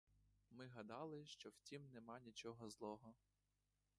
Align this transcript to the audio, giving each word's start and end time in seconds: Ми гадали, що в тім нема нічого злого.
Ми 0.49 0.67
гадали, 0.67 1.25
що 1.25 1.49
в 1.49 1.59
тім 1.59 1.89
нема 1.93 2.19
нічого 2.19 2.69
злого. 2.69 3.13